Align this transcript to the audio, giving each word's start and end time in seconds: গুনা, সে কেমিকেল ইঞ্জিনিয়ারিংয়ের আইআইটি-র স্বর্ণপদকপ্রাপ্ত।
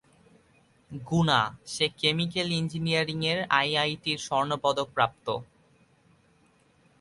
গুনা, 0.91 1.39
সে 1.65 1.85
কেমিকেল 1.99 2.47
ইঞ্জিনিয়ারিংয়ের 2.51 3.39
আইআইটি-র 3.59 4.19
স্বর্ণপদকপ্রাপ্ত। 4.27 5.27